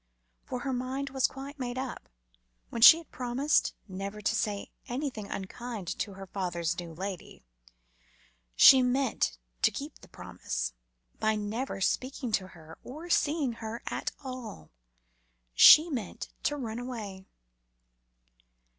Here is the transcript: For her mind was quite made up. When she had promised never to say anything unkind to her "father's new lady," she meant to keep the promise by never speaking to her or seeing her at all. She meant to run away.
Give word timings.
For 0.45 0.61
her 0.61 0.73
mind 0.73 1.11
was 1.11 1.27
quite 1.27 1.59
made 1.59 1.77
up. 1.77 2.09
When 2.71 2.81
she 2.81 2.97
had 2.97 3.11
promised 3.11 3.75
never 3.87 4.19
to 4.19 4.35
say 4.35 4.71
anything 4.87 5.27
unkind 5.27 5.87
to 5.99 6.13
her 6.13 6.25
"father's 6.25 6.79
new 6.79 6.91
lady," 6.95 7.43
she 8.55 8.81
meant 8.81 9.37
to 9.61 9.69
keep 9.69 9.99
the 9.99 10.07
promise 10.07 10.73
by 11.19 11.35
never 11.35 11.81
speaking 11.81 12.31
to 12.31 12.47
her 12.47 12.79
or 12.83 13.11
seeing 13.11 13.51
her 13.61 13.83
at 13.85 14.11
all. 14.23 14.71
She 15.53 15.87
meant 15.87 16.29
to 16.45 16.57
run 16.57 16.79
away. 16.79 17.27